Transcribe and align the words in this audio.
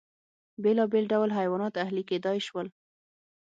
بېلابېل 0.63 1.05
ډول 1.13 1.29
حیوانات 1.39 1.73
اهلي 1.83 2.03
کېدای 2.09 2.37
شول. 2.47 2.67